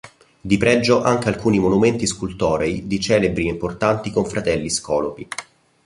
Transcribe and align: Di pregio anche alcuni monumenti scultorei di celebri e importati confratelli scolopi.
Di 0.41 0.57
pregio 0.57 1.03
anche 1.03 1.27
alcuni 1.29 1.59
monumenti 1.59 2.07
scultorei 2.07 2.87
di 2.87 2.99
celebri 2.99 3.45
e 3.45 3.49
importati 3.51 4.09
confratelli 4.09 4.67
scolopi. 4.71 5.27